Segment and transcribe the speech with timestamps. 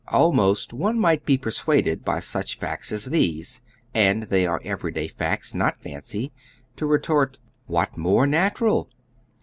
[0.07, 3.61] Almost one might be per suaded by such facts as these—
[3.93, 6.33] and tliey are everyday facts, not fancy—
[6.77, 8.89] ^to retort: what more natural